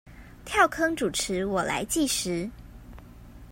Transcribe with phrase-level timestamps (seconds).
[0.45, 2.49] 跳坑主持，我來計時